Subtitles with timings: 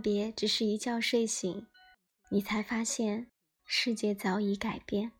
[0.00, 1.66] 别只是一觉睡醒，
[2.30, 3.30] 你才发现
[3.66, 5.12] 世界早已改变。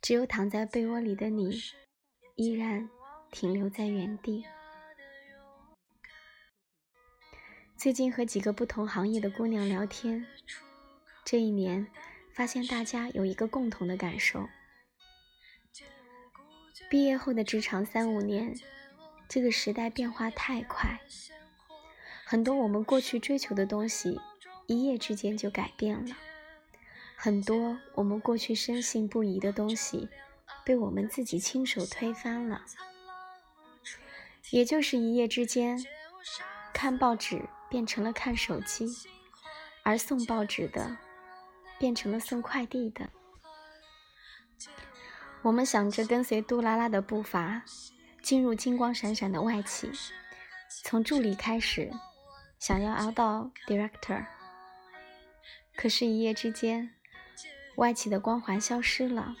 [0.00, 1.60] 只有躺在被窝里的你，
[2.36, 2.88] 依然
[3.30, 4.44] 停留在原地。
[7.76, 10.26] 最近和几个不同行业的姑娘聊天，
[11.24, 11.86] 这一年
[12.34, 14.48] 发现大家有一个共同的感受：
[16.88, 18.52] 毕业后的职场三五年，
[19.28, 21.00] 这个时代变化太快，
[22.30, 24.20] 很多我们过去追求的东西，
[24.66, 26.14] 一夜之间就改变了；
[27.16, 30.10] 很多我们过去深信不疑的东西，
[30.62, 32.62] 被我们自己亲手推翻了。
[34.50, 35.82] 也就是一夜之间，
[36.72, 37.48] 看报纸。
[37.70, 38.86] 变成了看手机，
[39.82, 40.96] 而送报纸的
[41.78, 43.10] 变成了送快递的。
[45.42, 47.62] 我们想着跟随杜拉拉的步伐，
[48.22, 49.90] 进入金光闪闪的外企，
[50.82, 51.92] 从助理开始，
[52.58, 54.26] 想要熬到 director。
[55.76, 56.94] 可是，一夜之间，
[57.76, 59.36] 外企的光环消失了，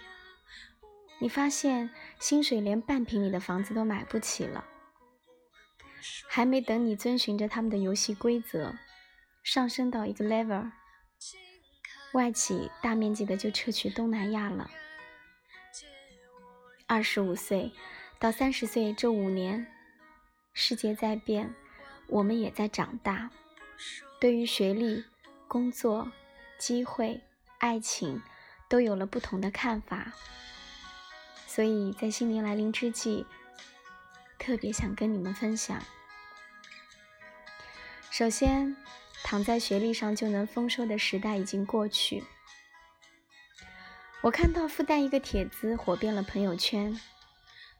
[1.18, 4.64] 你发现薪水连半平米的房子都买不起了。
[6.28, 8.76] 还没等你遵循着他们的游戏规则
[9.42, 10.70] 上升到一个 level，
[12.12, 14.70] 外企大面积的就撤去东南亚了。
[16.86, 17.72] 二十五岁
[18.20, 19.66] 到三十岁这五年，
[20.52, 21.52] 世界在变，
[22.08, 23.30] 我们也在长大。
[24.20, 25.04] 对于学历、
[25.46, 26.10] 工作、
[26.58, 27.20] 机会、
[27.58, 28.20] 爱情，
[28.68, 30.12] 都有了不同的看法。
[31.46, 33.24] 所以在新年来临之际。
[34.40, 35.82] 特别想跟你们分享。
[38.08, 38.76] 首先，
[39.24, 42.24] 躺在学历上就能丰收的时代已经过去。
[44.22, 46.98] 我看到复旦一个帖子火遍了朋友圈，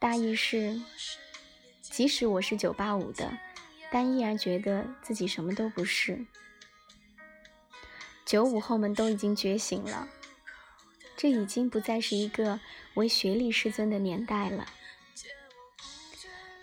[0.01, 0.79] 大意是：
[1.81, 3.39] 即使我是九八五的，
[3.91, 6.27] 但依然觉得自己什么都不是。
[8.25, 10.07] 九五后们都已经觉醒了，
[11.17, 12.61] 这已经不再是一个
[12.95, 14.67] 唯学历师尊的年代了。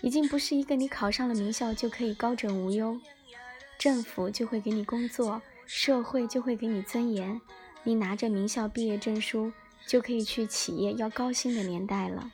[0.02, 3.00] 已经不是一个你考上了名校就可以高枕无忧，
[3.80, 7.42] 政府就会给你工作，社会就会给你尊严，
[7.84, 9.52] 你拿着名校毕业证书
[9.88, 12.32] 就可以去企业要高薪的年代了。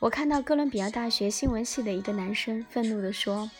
[0.00, 3.50] 我看到哥伦比亚大学新闻系的一个男生愤怒地说：“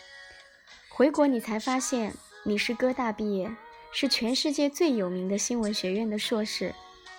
[0.88, 3.50] 回国你才发现你是哥大毕业，
[3.92, 6.72] 是全世界最有名的新闻学院的硕士，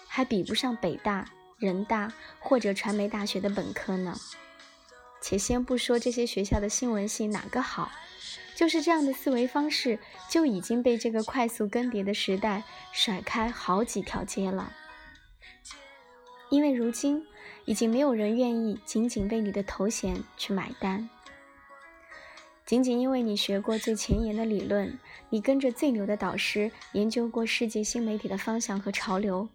[0.07, 4.17] 还比不上北大、人大或者传媒大学的本科呢。”
[5.21, 7.91] 且先不说这些学校的新闻系哪个好，
[8.55, 12.63] 就是这样的思维方式就已经被这个快速更迭的时代
[12.93, 14.71] 甩开好几条街了。
[16.49, 17.25] 因为如今
[17.65, 21.09] 已经没有人愿意仅仅为你的头衔去买单，
[22.65, 24.97] 仅仅因为你学过最前沿的理论，
[25.29, 29.47] 你跟着最牛的导师研究过世界新媒体的方向和潮流。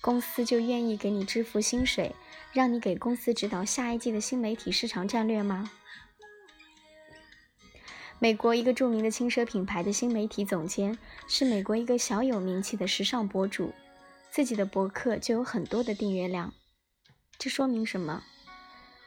[0.00, 2.14] 公司就愿意给你支付薪水，
[2.52, 5.70] 让你给公司指导下一季的新媒体市场战略吗？
[8.18, 13.72] 美国一个著名的轻奢品牌的新媒体总监是美国一个小有名气的时尚博主，
[14.34, 16.52] 自己的博客就有很多的订阅量。
[17.38, 18.24] 这说明什么？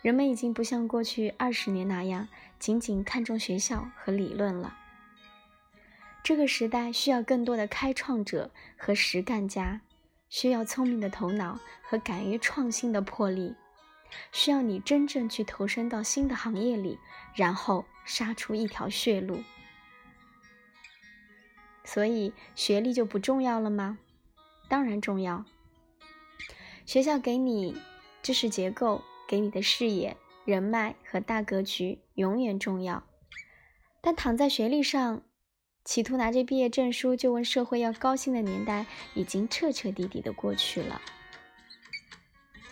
[0.02, 2.30] 人们已经不像过去二十年那样
[2.60, 4.78] 仅仅看重学校和理论了。
[6.24, 9.82] 这个时代需要更多的开创者和实干家。
[10.30, 13.54] 需要聪明的头脑和敢于创新的魄力，
[14.32, 16.98] 需要你真正去投身到新的行业里，
[17.36, 19.44] 然后杀出一条血路。
[21.84, 23.98] 所以，学历就不重要了吗？
[24.68, 25.46] 当然重要。
[26.86, 27.76] 学校给你
[28.22, 33.04] 知识结构，给你的视野、人脉和大格局永远重要，
[34.02, 35.22] 但躺在学历上。
[35.86, 41.02] 企图拿着毕业证书就问社会要高薪的年代已经彻彻底底的过去了，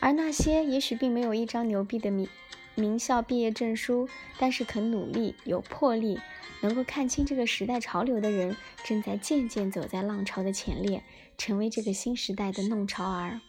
[0.02, 2.28] 而那些也许并没有一张牛逼的名
[2.76, 6.20] 名校毕业证书，但是肯努力、有魄力、
[6.60, 11.02] 能够看清这个时代潮流的人，正在渐渐走在浪潮的前列，
[11.38, 13.40] 成为这个新时代的弄潮儿，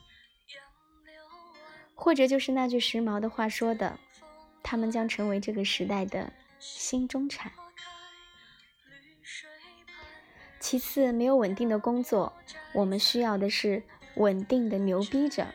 [1.94, 3.98] 或者就是那句时髦的话说的，
[4.62, 7.52] 他们将成为这个时代的新中产。
[10.58, 12.32] 其次，没有稳定的工作，
[12.72, 13.82] 我们需要的是
[14.16, 15.46] 稳定的牛逼者。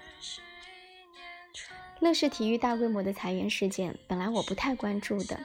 [2.00, 5.40] 乐视体育大规模的裁员事件，本来我不太关注的。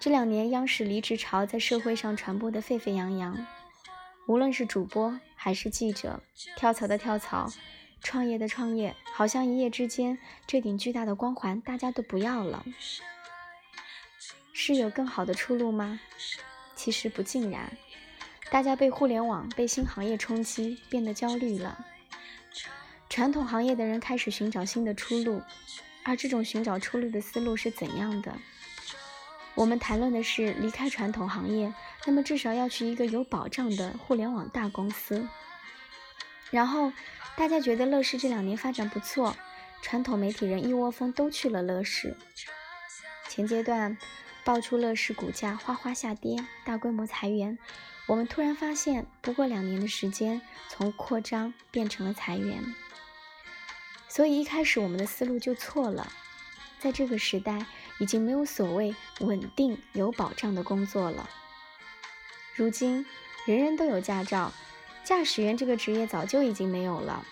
[0.00, 3.46] 这两年，央视离职潮在社会上传播的沸沸扬扬，
[4.26, 6.20] 无论是主播还是记者，
[6.56, 7.52] 跳槽的跳槽，
[8.02, 10.18] 创业的创业，好像一夜之间，
[10.48, 12.64] 这顶巨大的光环大家都不要了。
[14.52, 16.00] 是有更好的出路吗？
[16.74, 17.76] 其实不尽然。
[18.50, 21.86] 大家被互联网、被新行业冲击，变得焦虑了。
[23.08, 25.40] 传统行业的人开始寻找新的出路，
[26.02, 28.36] 而这种寻找出路的思路是怎样的？
[29.56, 31.72] 我们谈论的是离开传统行业，
[32.04, 35.26] 那么至少要去一个有保障的互联网大公司。
[36.50, 36.92] 然后
[37.36, 39.34] 大家觉得乐视这两年发展不错，
[39.80, 42.16] 传统媒体人一窝蜂都去了乐视。
[43.30, 43.96] 前阶段
[44.44, 46.36] 爆出乐视股价哗哗下跌，
[46.66, 47.58] 大规模裁员。
[48.06, 52.62] 我们突然发现，不过两年的时间，从扩张变成了裁员。
[54.06, 56.12] 所以一开始我们的思路就错了。
[56.78, 57.66] 在这个时代，
[57.98, 61.28] 已经没有所谓稳定有保障的工作了。
[62.54, 63.06] 如今，
[63.46, 64.52] 人人都有驾照，
[65.04, 67.24] 驾驶员这个职业早就已经没有了。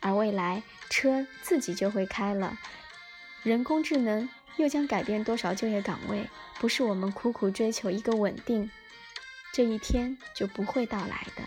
[0.00, 2.58] 而未来，车自己就会开了，
[3.42, 6.28] 人工智能又将改变多少就业岗位？
[6.58, 8.70] 不是我们苦苦追求一个稳定。
[9.52, 11.42] 这一天就不会到来的，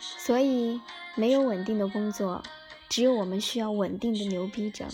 [0.00, 0.80] 所以
[1.16, 2.42] 没有稳定的工作，
[2.88, 4.86] 只有我们需要稳定的牛逼着。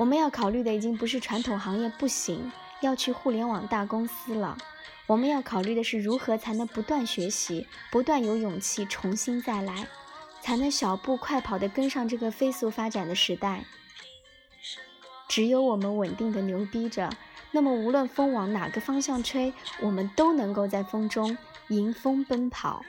[0.00, 2.50] 我们要考虑的已经不是传统行业不行，
[2.80, 4.56] 要去互联网大公司了。
[5.06, 9.86] 我们要考虑的是如何才能不断学习，不断有勇气重新再来，
[10.40, 13.62] 才能小步快跑地跟上这个飞速发展的时代。
[15.28, 17.10] 只有我们稳定的牛逼着。
[17.50, 21.36] 那么，无论风往哪个方向吹，我们都能够在风中
[21.68, 22.82] 迎风奔跑。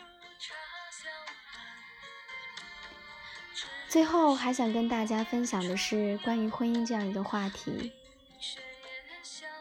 [3.92, 7.92] 最后，还想跟大家分享的是关于婚姻这样一个话题。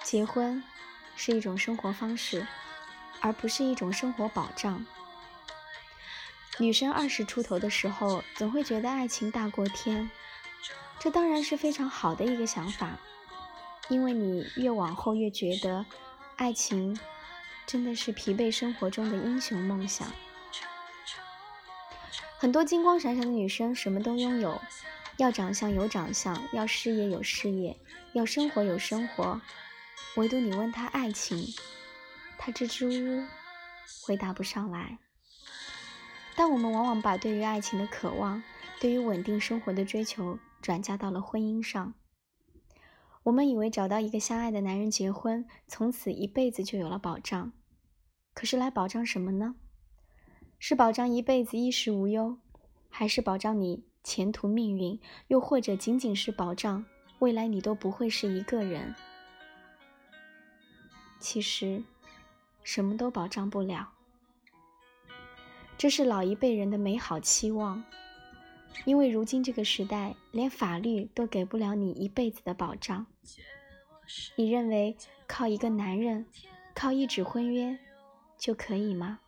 [0.05, 0.62] 结婚
[1.17, 2.47] 是一种生活方式，
[3.21, 4.87] 而不是一种生活保障。
[6.59, 10.09] 女生二十出头的时候，总会觉得爱情大过天，
[11.00, 12.97] 这当然是非常好的一个想法。
[13.88, 15.85] 因为你越往后越觉得，
[16.37, 16.97] 爱情
[17.67, 20.09] 真的是疲惫生活中的英雄梦想。
[22.41, 24.59] 很多金光闪闪的女生什么都拥有，
[25.19, 27.79] 要长相有长相，要事业有事业，
[28.15, 29.39] 要生活有生活。
[30.17, 31.45] 唯独你问她爱情，
[32.39, 33.27] 她支支吾吾，
[34.07, 34.97] 回答不上来。
[36.35, 38.43] 但我们往往把对于爱情的渴望，
[38.81, 41.93] 对于稳定生活的追求，转嫁到了婚姻上。
[43.25, 47.53] 我们以为找到一个相爱的男人结婚，从此一辈子就有了保障。
[48.33, 49.57] 可是来保障什么呢？
[50.62, 52.37] 是保障一辈子衣食无忧，
[52.91, 55.01] 还是保障你前途命运？
[55.29, 56.85] 又或者仅仅是保障
[57.21, 58.95] 未来你都不会是一个人？
[61.19, 61.83] 其实，
[62.62, 63.89] 什么都保障不了。
[65.79, 67.83] 这是老一辈人的美好期望。
[68.85, 73.06] 因为如今这个时代，连法律都给不了你一辈子的保障。
[74.37, 74.95] 你认为
[75.27, 76.27] 靠一个男人，
[76.75, 77.79] 靠一纸婚约
[78.37, 79.21] 就可以吗？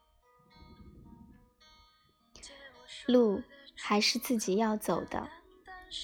[3.06, 3.42] 路
[3.76, 5.28] 还是自己要走的，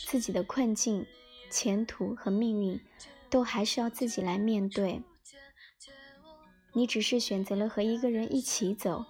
[0.07, 1.07] 自己的困境、
[1.51, 2.81] 前途和命运，
[3.31, 5.03] 都还是要自己来面对。
[6.73, 9.05] 你只是选择了和一个人一起走，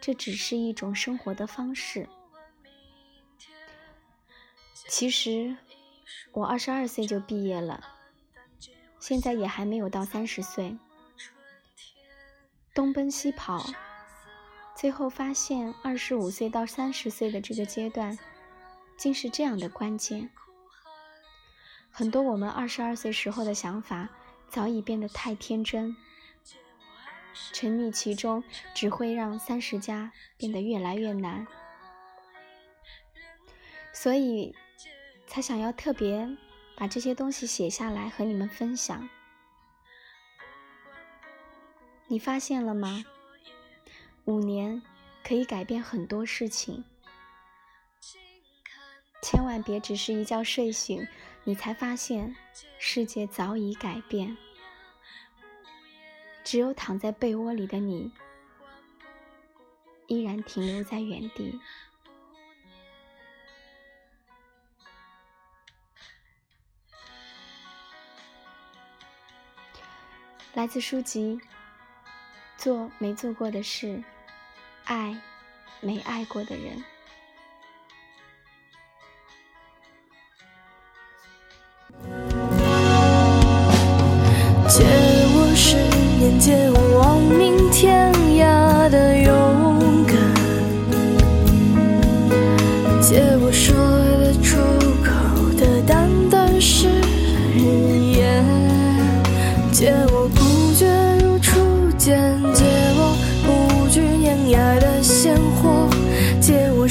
[0.00, 2.08] 这只是一种生活的方式。
[4.88, 5.56] 其实，
[6.32, 7.82] 我二十二岁就毕业了，
[9.00, 10.76] 现在也还没有到三十岁。
[12.74, 13.64] 东奔西跑，
[14.76, 18.16] 最后发现二十五岁到三十岁的这个阶段，
[18.96, 20.30] 竟是这样的关键。
[21.90, 24.10] 很多我们二十二岁时候的想法，
[24.50, 25.96] 早已变得太天真，
[27.52, 31.46] 沉溺其中只会让三十加变得越来越难。
[33.92, 34.54] 所以。
[35.28, 36.26] 才想要特别
[36.76, 39.06] 把这些东西写下来和你们分享。
[42.06, 43.04] 你发现了吗？
[44.26, 44.82] 五年
[45.22, 46.84] 可以改变很多事情，
[49.22, 51.06] 千万别只是一觉睡醒，
[51.44, 52.34] 你才发现
[52.80, 54.36] 世界早已改变。
[56.42, 58.12] 只有躺在被窝里的你，
[60.08, 61.60] 依然停留在原地。
[70.54, 71.38] 来自书籍
[72.56, 74.02] 《做没做过的事，
[74.86, 75.16] 爱
[75.80, 76.78] 没爱过的人》。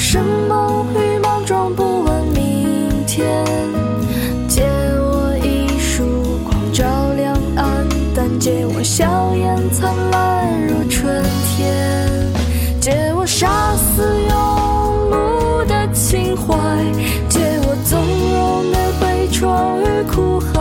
[0.08, 3.26] 什么迷茫装不问明天，
[4.46, 4.62] 借
[5.00, 6.04] 我一束
[6.44, 6.84] 光照
[7.16, 7.84] 亮暗
[8.14, 12.08] 淡，借我笑颜灿烂如春天，
[12.80, 14.32] 借我杀死庸
[15.10, 16.54] 碌的情怀，
[17.28, 17.98] 借我纵
[18.32, 20.55] 容的悲怆与哭喊。